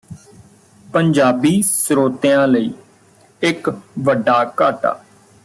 [0.89, 2.73] ਪੰਜਾਬੀ ਸਰੋਤਿਆਂ ਲਈ
[3.41, 3.69] ਇਕ
[3.99, 4.99] ਵੱਡਾ ਘਾਟਾ